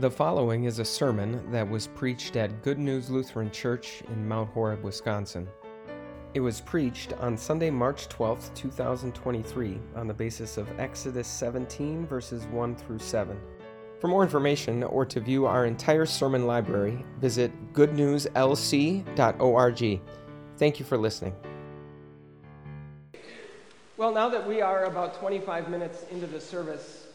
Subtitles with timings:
[0.00, 4.48] The following is a sermon that was preached at Good News Lutheran Church in Mount
[4.48, 5.46] Horeb, Wisconsin.
[6.32, 12.46] It was preached on Sunday, March 12, 2023, on the basis of Exodus 17, verses
[12.46, 13.38] 1 through 7.
[14.00, 20.00] For more information or to view our entire sermon library, visit goodnewslc.org.
[20.56, 21.34] Thank you for listening.
[23.98, 27.08] Well, now that we are about 25 minutes into the service,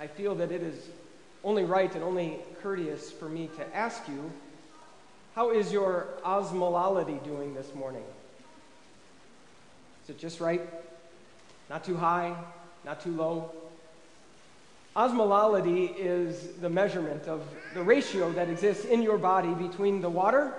[0.00, 0.88] I feel that it is
[1.44, 4.30] only right and only courteous for me to ask you
[5.34, 8.04] how is your osmolality doing this morning?
[10.04, 10.60] Is it just right?
[11.70, 12.36] Not too high?
[12.84, 13.50] Not too low?
[14.94, 20.52] Osmolality is the measurement of the ratio that exists in your body between the water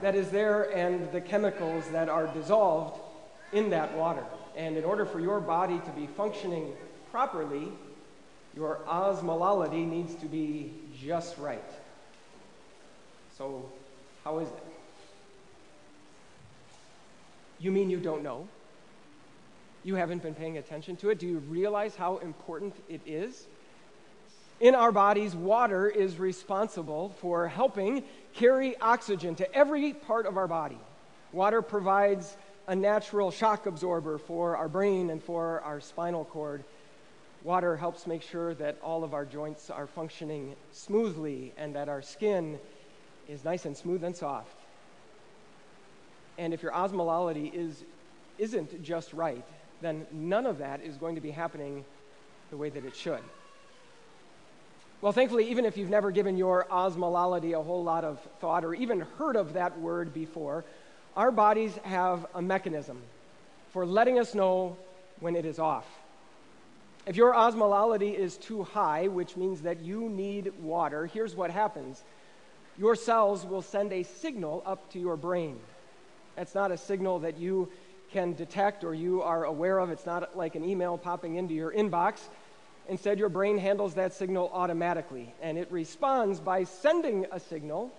[0.00, 3.00] that is there and the chemicals that are dissolved
[3.52, 4.24] in that water.
[4.56, 6.72] And in order for your body to be functioning
[7.10, 7.68] properly,
[8.56, 11.62] your osmolality needs to be just right.
[13.36, 13.70] So,
[14.24, 14.64] how is it?
[17.58, 18.48] You mean you don't know?
[19.84, 21.18] You haven't been paying attention to it?
[21.18, 23.46] Do you realize how important it is?
[24.60, 28.04] In our bodies, water is responsible for helping
[28.34, 30.78] carry oxygen to every part of our body.
[31.32, 36.62] Water provides a natural shock absorber for our brain and for our spinal cord.
[37.42, 42.02] Water helps make sure that all of our joints are functioning smoothly and that our
[42.02, 42.58] skin
[43.28, 44.56] is nice and smooth and soft.
[46.36, 47.84] And if your osmolality is,
[48.38, 49.44] isn't just right,
[49.80, 51.84] then none of that is going to be happening
[52.50, 53.20] the way that it should.
[55.00, 58.74] Well, thankfully, even if you've never given your osmolality a whole lot of thought or
[58.74, 60.64] even heard of that word before,
[61.16, 62.98] our bodies have a mechanism
[63.72, 64.76] for letting us know
[65.20, 65.86] when it is off.
[67.10, 72.04] If your osmolality is too high, which means that you need water, here's what happens
[72.78, 75.58] your cells will send a signal up to your brain.
[76.36, 77.68] That's not a signal that you
[78.12, 79.90] can detect or you are aware of.
[79.90, 82.20] It's not like an email popping into your inbox.
[82.88, 87.90] Instead, your brain handles that signal automatically, and it responds by sending a signal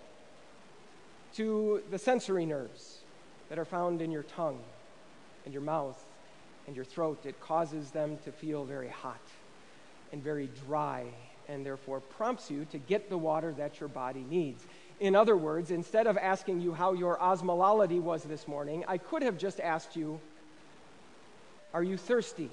[1.34, 3.02] to the sensory nerves
[3.50, 4.62] that are found in your tongue
[5.44, 6.02] and your mouth
[6.68, 9.22] and your throat, it causes them to feel very hot
[10.12, 11.06] and very dry,
[11.48, 14.66] and therefore prompts you to get the water that your body needs.
[15.00, 19.24] In other words, instead of asking you how your osmolality was this morning, I could
[19.24, 20.20] have just asked you,
[21.74, 22.50] Are you thirsty?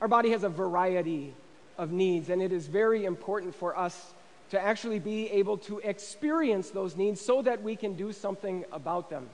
[0.00, 1.34] Our body has a variety
[1.76, 4.14] of needs, and it is very important for us
[4.50, 9.10] to actually be able to experience those needs so that we can do something about
[9.10, 9.28] them.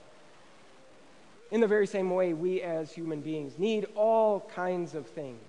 [1.51, 5.41] In the very same way, we as human beings need all kinds of things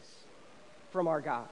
[0.92, 1.48] from our God.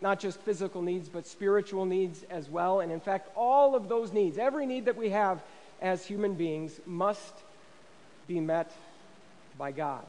[0.00, 2.80] Not just physical needs, but spiritual needs as well.
[2.80, 5.42] And in fact, all of those needs, every need that we have
[5.82, 7.34] as human beings, must
[8.26, 8.72] be met
[9.58, 10.04] by God.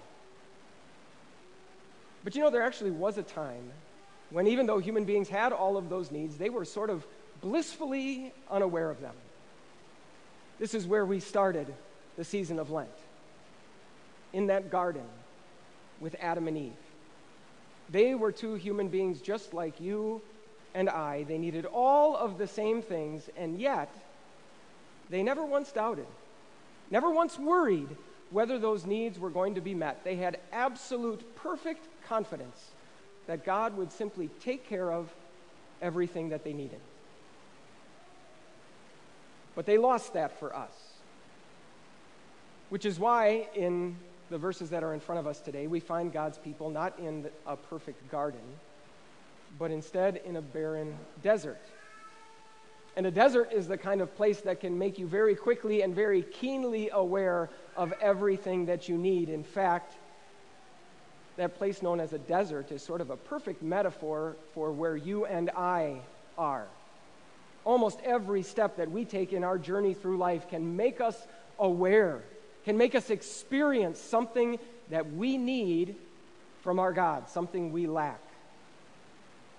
[2.23, 3.71] But you know, there actually was a time
[4.29, 7.05] when, even though human beings had all of those needs, they were sort of
[7.41, 9.15] blissfully unaware of them.
[10.59, 11.73] This is where we started
[12.15, 12.89] the season of Lent
[14.33, 15.05] in that garden
[15.99, 16.73] with Adam and Eve.
[17.89, 20.21] They were two human beings just like you
[20.73, 21.23] and I.
[21.23, 23.93] They needed all of the same things, and yet
[25.09, 26.07] they never once doubted,
[26.91, 27.89] never once worried
[28.31, 30.03] whether those needs were going to be met.
[30.03, 32.71] They had absolute, perfect confidence
[33.25, 35.11] that God would simply take care of
[35.81, 36.79] everything that they needed.
[39.55, 40.71] But they lost that for us.
[42.69, 43.97] Which is why in
[44.29, 47.27] the verses that are in front of us today, we find God's people not in
[47.45, 48.41] a perfect garden,
[49.57, 51.61] but instead in a barren desert.
[52.95, 55.95] And a desert is the kind of place that can make you very quickly and
[55.95, 59.29] very keenly aware of everything that you need.
[59.29, 59.93] In fact,
[61.37, 65.25] that place known as a desert is sort of a perfect metaphor for where you
[65.25, 66.01] and I
[66.37, 66.67] are.
[67.63, 71.15] Almost every step that we take in our journey through life can make us
[71.57, 72.23] aware
[72.65, 74.59] can make us experience something
[74.89, 75.95] that we need
[76.61, 78.19] from our God, something we lack.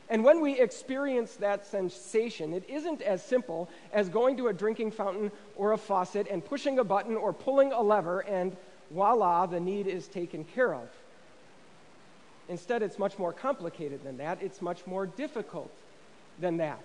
[0.08, 4.91] And when we experience that sensation, it isn't as simple as going to a drinking
[4.91, 8.56] fountain or a faucet and pushing a button or pulling a lever and
[8.91, 10.88] voila, the need is taken care of.
[12.49, 14.43] Instead, it's much more complicated than that.
[14.43, 15.73] It's much more difficult
[16.41, 16.82] than that.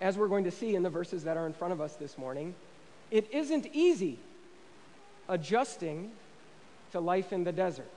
[0.00, 2.16] As we're going to see in the verses that are in front of us this
[2.16, 2.54] morning,
[3.10, 4.18] it isn't easy
[5.28, 6.10] adjusting
[6.92, 7.90] to life in the desert.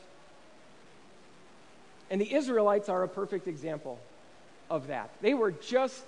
[2.09, 3.99] And the Israelites are a perfect example
[4.69, 5.11] of that.
[5.21, 6.03] They were just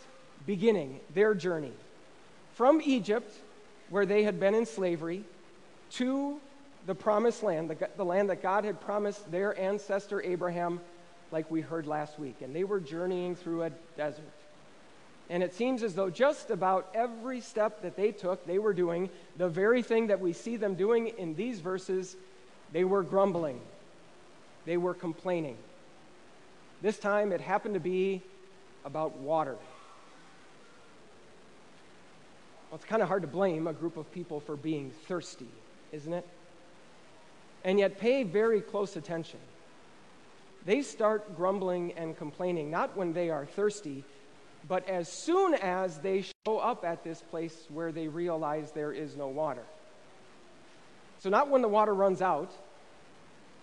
[0.46, 1.74] beginning their journey
[2.54, 3.32] from Egypt,
[3.90, 5.24] where they had been in slavery,
[5.92, 6.40] to
[6.86, 10.80] the promised land, the, the land that God had promised their ancestor Abraham,
[11.32, 12.42] like we heard last week.
[12.42, 14.24] And they were journeying through a desert.
[15.32, 19.10] And it seems as though just about every step that they took, they were doing
[19.38, 22.18] the very thing that we see them doing in these verses.
[22.74, 23.62] They were grumbling,
[24.66, 25.56] they were complaining.
[26.82, 28.22] This time it happened to be
[28.84, 29.56] about water.
[32.70, 35.48] Well, it's kind of hard to blame a group of people for being thirsty,
[35.94, 36.28] isn't it?
[37.64, 39.40] And yet, pay very close attention.
[40.66, 44.04] They start grumbling and complaining, not when they are thirsty,
[44.68, 49.16] but as soon as they show up at this place where they realize there is
[49.16, 49.64] no water.
[51.20, 52.52] So, not when the water runs out,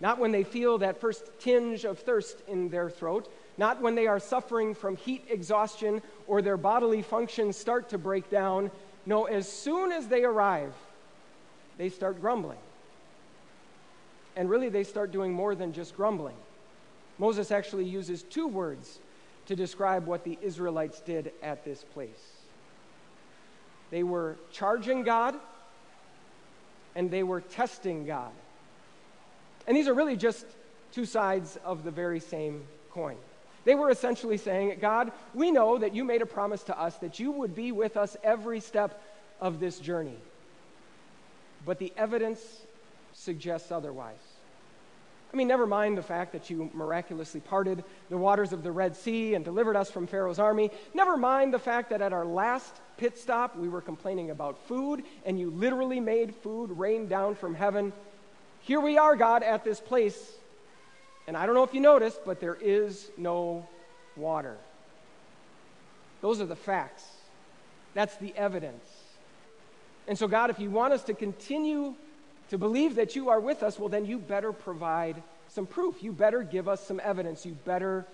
[0.00, 4.06] not when they feel that first tinge of thirst in their throat, not when they
[4.06, 8.70] are suffering from heat exhaustion or their bodily functions start to break down.
[9.06, 10.72] No, as soon as they arrive,
[11.78, 12.58] they start grumbling.
[14.36, 16.36] And really, they start doing more than just grumbling.
[17.18, 19.00] Moses actually uses two words
[19.48, 22.32] to describe what the Israelites did at this place.
[23.90, 25.34] They were charging God
[26.94, 28.30] and they were testing God.
[29.66, 30.44] And these are really just
[30.92, 33.16] two sides of the very same coin.
[33.64, 37.18] They were essentially saying, God, we know that you made a promise to us that
[37.18, 39.02] you would be with us every step
[39.40, 40.18] of this journey.
[41.64, 42.40] But the evidence
[43.14, 44.27] suggests otherwise.
[45.32, 48.96] I mean, never mind the fact that you miraculously parted the waters of the Red
[48.96, 50.70] Sea and delivered us from Pharaoh's army.
[50.94, 55.04] Never mind the fact that at our last pit stop, we were complaining about food,
[55.26, 57.92] and you literally made food rain down from heaven.
[58.62, 60.32] Here we are, God, at this place.
[61.26, 63.69] And I don't know if you noticed, but there is no
[64.16, 64.56] water.
[66.22, 67.04] Those are the facts.
[67.92, 68.84] That's the evidence.
[70.06, 71.94] And so, God, if you want us to continue
[72.50, 76.02] to believe that you are with us, well, then you better provide some proof.
[76.02, 77.44] You better give us some evidence.
[77.44, 78.06] You better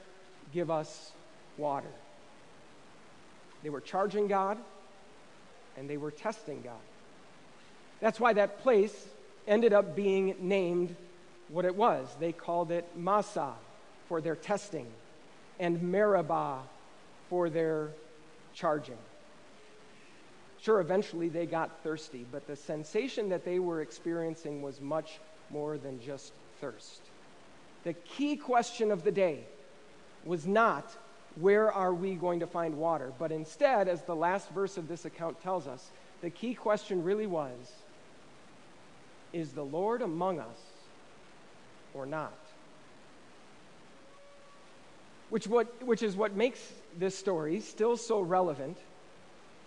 [0.52, 1.12] give us
[1.56, 1.90] water.
[3.62, 4.58] They were charging God
[5.76, 6.74] and they were testing God.
[8.00, 9.06] That's why that place
[9.46, 10.94] ended up being named
[11.48, 12.08] what it was.
[12.20, 13.54] They called it Massah
[14.08, 14.86] for their testing
[15.58, 16.62] and Meribah
[17.30, 17.90] for their
[18.54, 18.98] charging.
[20.64, 25.20] Sure, eventually they got thirsty, but the sensation that they were experiencing was much
[25.50, 27.02] more than just thirst.
[27.82, 29.44] The key question of the day
[30.24, 30.90] was not
[31.38, 35.04] where are we going to find water, but instead, as the last verse of this
[35.04, 35.90] account tells us,
[36.22, 37.72] the key question really was
[39.34, 40.60] is the Lord among us
[41.92, 42.38] or not?
[45.28, 48.78] Which, what, which is what makes this story still so relevant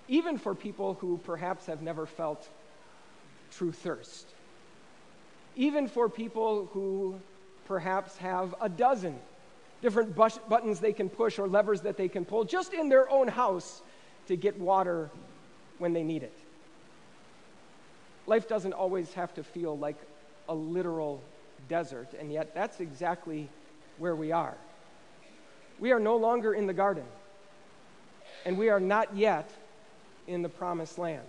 [0.08, 2.48] even for people who perhaps have never felt
[3.52, 4.28] true thirst.
[5.56, 7.20] Even for people who
[7.66, 9.20] perhaps have a dozen
[9.82, 13.28] different buttons they can push or levers that they can pull just in their own
[13.28, 13.82] house
[14.28, 15.10] to get water
[15.78, 16.34] when they need it.
[18.26, 19.98] Life doesn't always have to feel like
[20.50, 21.22] a literal
[21.70, 23.50] desert, and yet that's exactly
[23.98, 24.58] where we are.
[25.80, 27.06] We are no longer in the garden,
[28.46, 29.50] and we are not yet
[30.28, 31.26] in the promised land.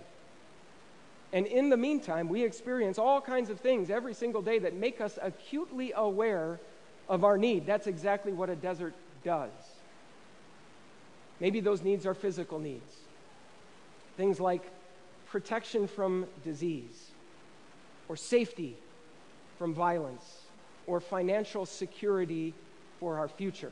[1.31, 4.99] And in the meantime, we experience all kinds of things every single day that make
[4.99, 6.59] us acutely aware
[7.07, 7.65] of our need.
[7.65, 9.51] That's exactly what a desert does.
[11.39, 12.93] Maybe those needs are physical needs.
[14.17, 14.63] Things like
[15.27, 17.11] protection from disease,
[18.07, 18.75] or safety
[19.57, 20.41] from violence,
[20.87, 22.53] or financial security
[22.99, 23.71] for our future.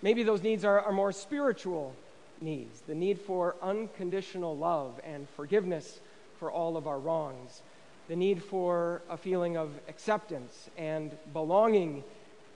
[0.00, 1.94] Maybe those needs are, are more spiritual
[2.40, 6.00] needs the need for unconditional love and forgiveness
[6.38, 7.62] for all of our wrongs,
[8.08, 12.02] the need for a feeling of acceptance and belonging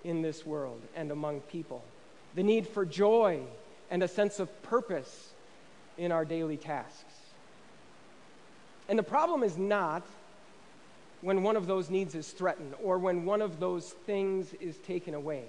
[0.05, 1.83] in this world and among people,
[2.35, 3.41] the need for joy
[3.91, 5.31] and a sense of purpose
[5.99, 7.15] in our daily tasks.
[8.89, 10.03] And the problem is not
[11.21, 15.15] when one of those needs is threatened or when one of those things is taken
[15.15, 15.45] away.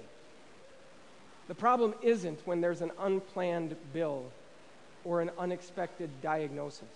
[1.46, 4.24] The problem isn't when there's an unplanned bill
[5.04, 6.88] or an unexpected diagnosis.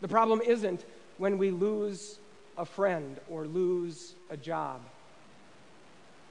[0.00, 0.84] The problem isn't
[1.18, 2.18] when we lose
[2.56, 4.80] a friend or lose a job.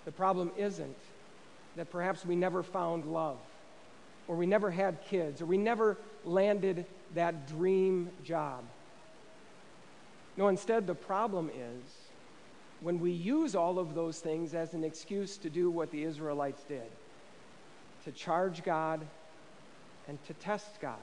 [0.06, 0.98] The problem isn't
[1.76, 3.38] that perhaps we never found love,
[4.28, 8.64] or we never had kids, or we never landed that dream job.
[10.36, 11.84] No, instead, the problem is
[12.82, 16.64] when we use all of those things as an excuse to do what the Israelites
[16.64, 16.90] did
[18.06, 19.06] to charge God
[20.08, 21.00] and to test God.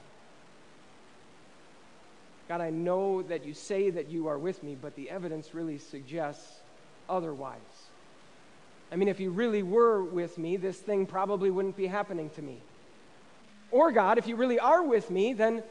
[2.47, 5.77] God, I know that you say that you are with me, but the evidence really
[5.77, 6.61] suggests
[7.09, 7.59] otherwise.
[8.91, 12.41] I mean, if you really were with me, this thing probably wouldn't be happening to
[12.41, 12.61] me.
[13.69, 15.61] Or, God, if you really are with me, then,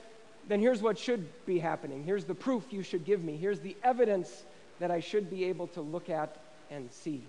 [0.48, 2.04] then here's what should be happening.
[2.04, 3.38] Here's the proof you should give me.
[3.38, 4.44] Here's the evidence
[4.80, 6.36] that I should be able to look at
[6.70, 7.22] and see.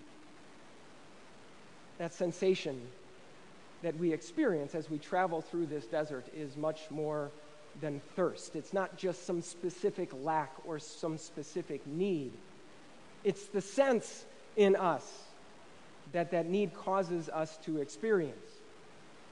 [2.00, 2.82] That sensation
[3.84, 7.32] that we experience as we travel through this desert is much more
[7.80, 8.56] than thirst.
[8.56, 12.32] It's not just some specific lack or some specific need.
[13.24, 15.06] It's the sense in us
[16.14, 18.50] that that need causes us to experience.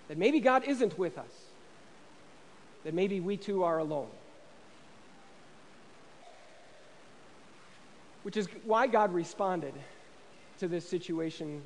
[0.08, 1.32] That maybe God isn't with us.
[2.84, 4.10] That maybe we too are alone.
[8.22, 9.74] Which is why God responded
[10.60, 11.62] to this situation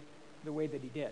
[0.46, 1.12] the way that He did.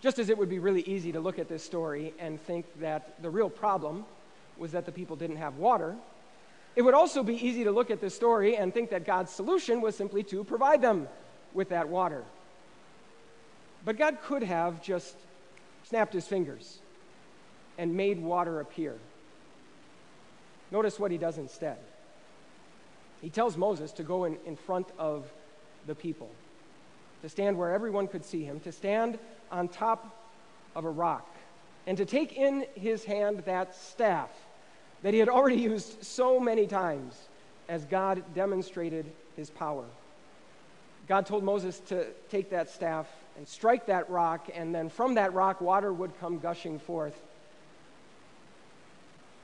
[0.00, 3.20] Just as it would be really easy to look at this story and think that
[3.22, 4.04] the real problem
[4.56, 5.96] was that the people didn't have water,
[6.76, 9.80] it would also be easy to look at this story and think that God's solution
[9.80, 11.08] was simply to provide them
[11.52, 12.24] with that water.
[13.84, 15.16] But God could have just
[15.84, 16.78] snapped his fingers
[17.76, 18.96] and made water appear.
[20.70, 21.78] Notice what he does instead.
[23.20, 25.30] He tells Moses to go in, in front of
[25.86, 26.30] the people,
[27.22, 29.18] to stand where everyone could see him, to stand
[29.50, 30.16] on top
[30.74, 31.28] of a rock,
[31.86, 34.30] and to take in his hand that staff
[35.02, 37.28] that he had already used so many times
[37.68, 39.84] as God demonstrated his power.
[41.08, 45.32] God told Moses to take that staff and strike that rock, and then from that
[45.32, 47.20] rock, water would come gushing forth.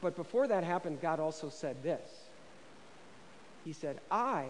[0.01, 2.09] But before that happened, God also said this
[3.65, 4.47] He said, I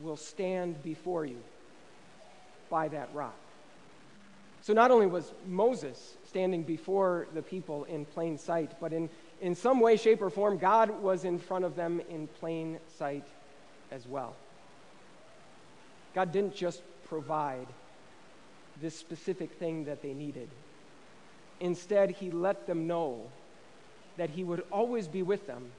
[0.00, 1.38] will stand before you
[2.68, 3.34] by that rock.
[4.62, 9.56] So not only was Moses standing before the people in plain sight, but in, in
[9.56, 13.24] some way, shape, or form, God was in front of them in plain sight
[13.90, 14.36] as well.
[16.14, 17.66] God didn't just provide
[18.80, 20.48] this specific thing that they needed.
[21.58, 23.30] Instead, He let them know
[24.16, 25.72] that He would always be with them,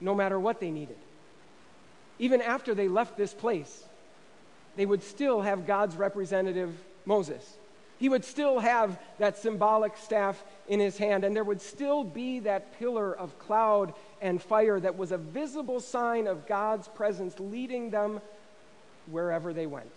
[0.00, 0.98] no matter what they needed.
[2.18, 3.84] Even after they left this place,
[4.74, 6.74] they would still have God's representative,
[7.06, 7.58] Moses.
[7.98, 12.38] He would still have that symbolic staff in his hand, and there would still be
[12.40, 17.90] that pillar of cloud and fire that was a visible sign of God's presence leading
[17.90, 18.20] them
[19.10, 19.90] wherever they went.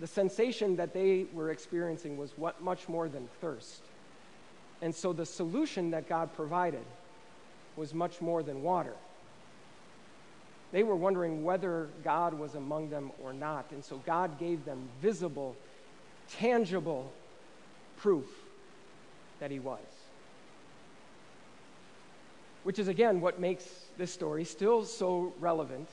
[0.00, 3.82] The sensation that they were experiencing was what, much more than thirst.
[4.80, 6.84] And so the solution that God provided
[7.76, 8.94] was much more than water.
[10.70, 13.66] They were wondering whether God was among them or not.
[13.72, 15.56] And so God gave them visible,
[16.36, 17.12] tangible
[17.96, 18.26] proof
[19.40, 19.80] that He was.
[22.64, 23.64] Which is, again, what makes
[23.96, 25.88] this story still so relevant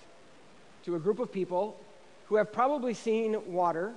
[0.84, 1.80] to a group of people
[2.28, 3.94] who have probably seen water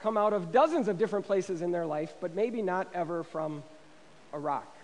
[0.00, 3.62] come out of dozens of different places in their life, but maybe not ever from
[4.32, 4.76] a rock.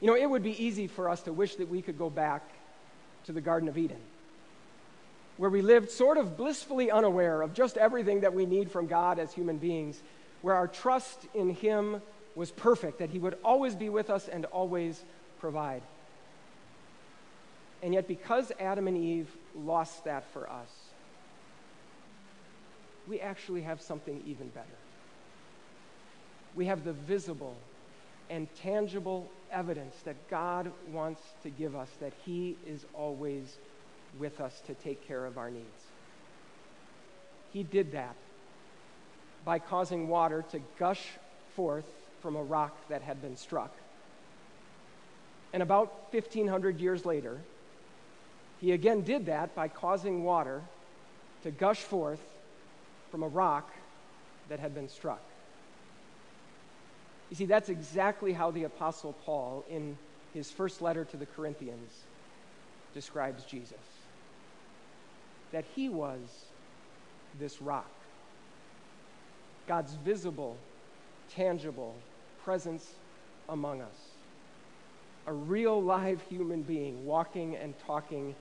[0.00, 2.42] You know, it would be easy for us to wish that we could go back
[3.24, 4.00] to the Garden of Eden,
[5.36, 9.18] where we lived sort of blissfully unaware of just everything that we need from God
[9.18, 10.02] as human beings,
[10.42, 12.00] where our trust in Him
[12.34, 15.02] was perfect, that He would always be with us and always
[15.38, 15.82] provide.
[17.82, 20.70] And yet, because Adam and Eve lost that for us,
[23.06, 24.66] we actually have something even better.
[26.54, 27.56] We have the visible
[28.30, 33.58] and tangible evidence that God wants to give us that He is always
[34.18, 35.66] with us to take care of our needs.
[37.52, 38.16] He did that
[39.44, 41.02] by causing water to gush
[41.54, 41.86] forth
[42.20, 43.74] from a rock that had been struck.
[45.52, 47.38] And about 1,500 years later,
[48.60, 50.62] he again did that by causing water
[51.42, 52.20] to gush forth
[53.10, 53.70] from a rock
[54.48, 55.22] that had been struck.
[57.30, 59.96] You see, that's exactly how the Apostle Paul, in
[60.32, 61.92] his first letter to the Corinthians,
[62.94, 63.93] describes Jesus.
[65.54, 66.18] That he was
[67.38, 67.88] this rock,
[69.68, 70.56] God's visible,
[71.32, 71.94] tangible
[72.42, 72.94] presence
[73.48, 74.08] among us,
[75.28, 78.34] a real live human being walking and talking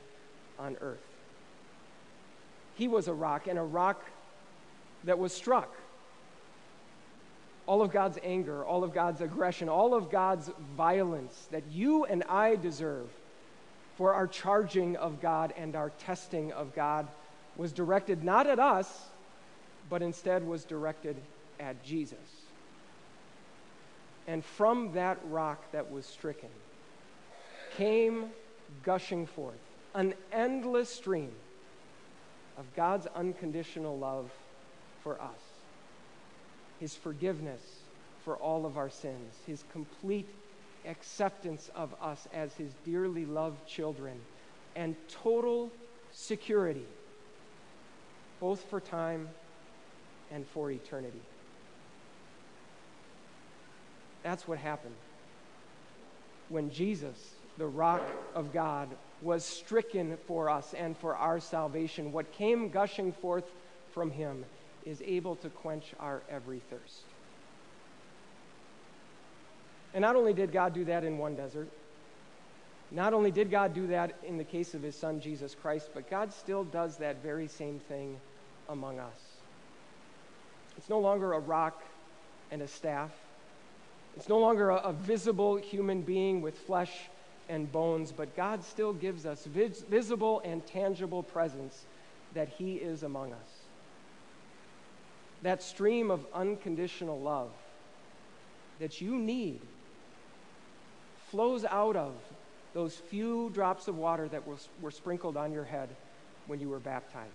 [0.58, 1.06] on earth.
[2.74, 4.04] He was a rock, and a rock
[5.04, 5.72] that was struck.
[7.68, 12.24] All of God's anger, all of God's aggression, all of God's violence that you and
[12.24, 13.08] I deserve
[13.98, 17.08] for our charging of God and our testing of God
[17.56, 19.08] was directed not at us,
[19.90, 21.16] but instead was directed
[21.60, 22.18] at Jesus.
[24.28, 26.50] And from that rock that was stricken
[27.78, 28.30] came
[28.84, 29.60] gushing forth
[29.96, 31.32] an endless stream
[32.58, 34.32] of God's unconditional love
[35.04, 35.40] for us,
[36.80, 37.62] His forgiveness
[38.24, 40.30] for all of our sins, His complete
[40.86, 44.20] acceptance of us as His dearly loved children,
[44.76, 45.72] and total
[46.12, 46.86] security,
[48.40, 49.30] both for time
[50.32, 51.22] and for eternity.
[54.24, 54.96] That's what happened
[56.50, 58.02] when Jesus, the rock
[58.36, 58.90] of God,
[59.22, 62.12] was stricken for us and for our salvation.
[62.12, 63.46] What came gushing forth
[63.92, 64.46] from him
[64.86, 67.06] is able to quench our every thirst.
[69.94, 71.70] And not only did God do that in one desert,
[72.92, 76.10] not only did God do that in the case of his son Jesus Christ, but
[76.10, 78.18] God still does that very same thing
[78.70, 79.20] among us.
[80.78, 81.84] It's no longer a rock
[82.52, 83.12] and a staff.
[84.16, 86.92] It's no longer a, a visible human being with flesh
[87.50, 91.86] and bones, but God still gives us vis- visible and tangible presence
[92.34, 93.50] that He is among us.
[95.42, 97.52] That stream of unconditional love
[98.80, 99.62] that you need
[101.34, 102.14] flows out of
[102.76, 105.90] those few drops of water that were, were sprinkled on your head
[106.46, 107.32] when you were baptized.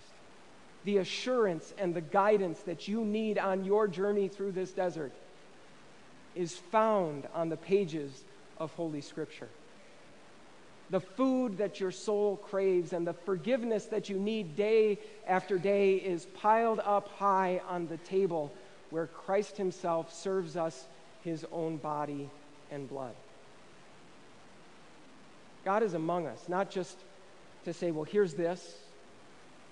[0.85, 5.11] The assurance and the guidance that you need on your journey through this desert
[6.33, 8.23] is found on the pages
[8.57, 9.49] of Holy Scripture
[10.89, 15.95] the food that your soul craves and the forgiveness that you need day after day
[15.95, 18.51] is piled up high on the table
[18.89, 20.87] where Christ Himself serves us
[21.23, 22.29] His own body
[22.71, 23.13] and blood.
[25.69, 26.97] God is among us, not just
[27.63, 28.75] to say, well, here's this,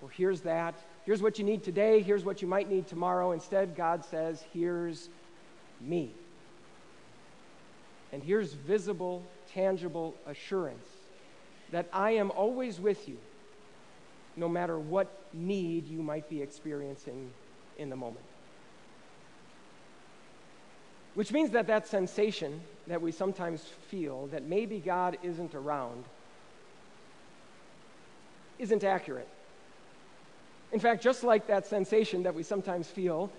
[0.04, 0.76] or here's that,
[1.08, 3.32] here's what you need today, here's what you might need tomorrow.
[3.32, 5.10] Instead, God says, here's
[5.82, 6.12] me.
[8.14, 10.86] And here's visible, tangible assurance
[11.72, 13.18] that I am always with you,
[14.36, 17.32] no matter what need you might be experiencing
[17.80, 18.24] in the moment.
[21.18, 26.06] Which means that that sensation that we sometimes feel that maybe God isn't around
[28.60, 29.28] isn't accurate.
[30.72, 33.32] In fact, just like that sensation that we sometimes feel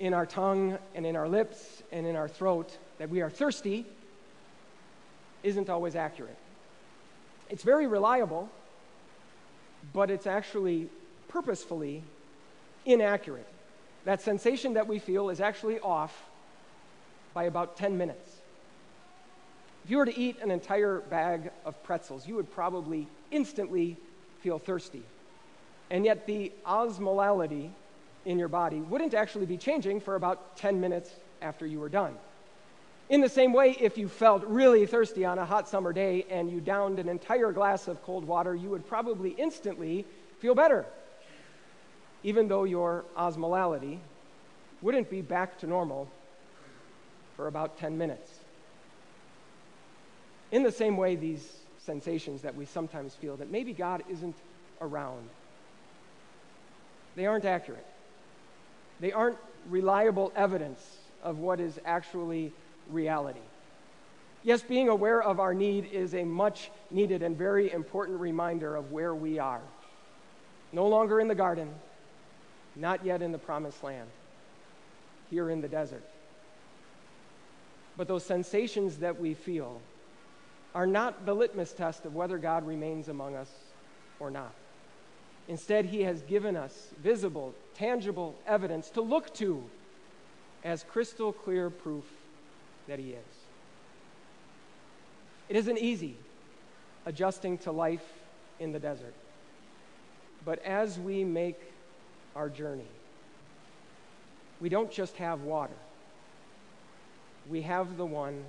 [0.00, 3.86] in our tongue and in our lips and in our throat that we are thirsty
[5.44, 6.36] isn't always accurate.
[7.48, 8.48] It's very reliable,
[9.92, 10.88] but it's actually
[11.28, 12.02] purposefully
[12.84, 13.46] inaccurate.
[14.04, 16.29] That sensation that we feel is actually off
[17.34, 18.38] by about 10 minutes.
[19.84, 23.96] If you were to eat an entire bag of pretzels, you would probably instantly
[24.40, 25.02] feel thirsty.
[25.90, 27.70] And yet, the osmolality
[28.24, 31.10] in your body wouldn't actually be changing for about 10 minutes
[31.42, 32.16] after you were done.
[33.08, 36.48] In the same way, if you felt really thirsty on a hot summer day and
[36.48, 40.04] you downed an entire glass of cold water, you would probably instantly
[40.38, 40.86] feel better,
[42.22, 43.98] even though your osmolality
[44.80, 46.08] wouldn't be back to normal
[47.40, 48.30] for about 10 minutes.
[50.52, 54.36] In the same way, these sensations that we sometimes feel that maybe God isn't
[54.82, 55.26] around,
[57.16, 57.86] they aren't accurate.
[59.00, 59.38] They aren't
[59.70, 62.52] reliable evidence of what is actually
[62.90, 63.46] reality.
[64.42, 68.92] Yes, being aware of our need is a much needed and very important reminder of
[68.92, 69.62] where we are.
[70.72, 71.70] No longer in the garden,
[72.76, 74.10] not yet in the promised land,
[75.30, 76.04] here in the desert.
[78.00, 79.78] But those sensations that we feel
[80.74, 83.50] are not the litmus test of whether God remains among us
[84.18, 84.54] or not.
[85.48, 89.62] Instead, He has given us visible, tangible evidence to look to
[90.64, 92.06] as crystal clear proof
[92.88, 93.34] that He is.
[95.50, 96.16] It isn't easy
[97.04, 98.14] adjusting to life
[98.58, 99.12] in the desert.
[100.46, 101.60] But as we make
[102.34, 102.88] our journey,
[104.58, 105.76] we don't just have water,
[107.50, 108.44] we have the one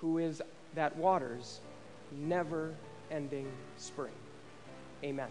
[0.00, 0.42] who is
[0.74, 1.60] that water's
[2.10, 2.74] never
[3.10, 4.14] ending spring.
[5.04, 5.28] Amen.